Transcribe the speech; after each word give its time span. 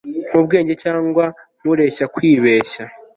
nkubwenge 0.29 0.73
cyangwa 0.83 1.25
kureshya, 1.59 2.05
kwibeshya 2.15 2.83